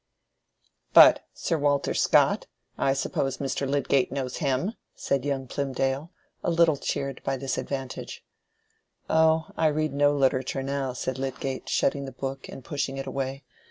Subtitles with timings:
[0.93, 3.69] "But Sir Walter Scott—I suppose Mr.
[3.69, 6.09] Lydgate knows him," said young Plymdale,
[6.43, 8.25] a little cheered by this advantage.
[9.11, 13.43] "Oh, I read no literature now," said Lydgate, shutting the book, and pushing it away.